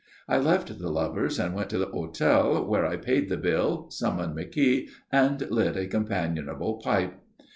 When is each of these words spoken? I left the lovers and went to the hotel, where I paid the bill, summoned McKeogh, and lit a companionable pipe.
I 0.27 0.39
left 0.39 0.79
the 0.79 0.89
lovers 0.89 1.37
and 1.37 1.53
went 1.53 1.69
to 1.69 1.77
the 1.77 1.85
hotel, 1.85 2.65
where 2.65 2.87
I 2.87 2.97
paid 2.97 3.29
the 3.29 3.37
bill, 3.37 3.87
summoned 3.91 4.35
McKeogh, 4.35 4.87
and 5.11 5.39
lit 5.51 5.77
a 5.77 5.85
companionable 5.85 6.81
pipe. 6.83 7.19